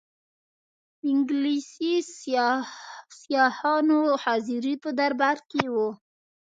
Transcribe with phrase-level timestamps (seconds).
[1.09, 1.93] انګلیسي
[3.23, 5.89] سیاحانو حاضري په دربار کې وه.